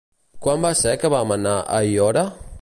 Quan 0.45 0.63
va 0.67 0.71
ser 0.79 0.93
que 1.03 1.11
vam 1.15 1.35
anar 1.37 1.55
a 1.59 1.69
Aiora? 1.83 2.25